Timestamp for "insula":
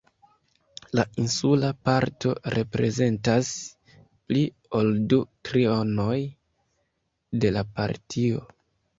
1.23-1.67